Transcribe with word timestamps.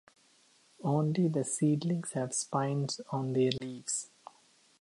Only 0.83 1.27
the 1.27 1.43
seedlings 1.43 2.13
have 2.13 2.33
spines 2.33 3.01
on 3.11 3.33
their 3.33 3.51
leaves. 3.61 4.09